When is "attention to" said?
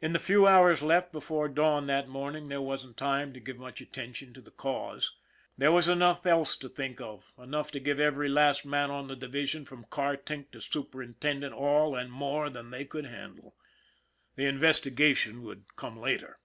3.80-4.40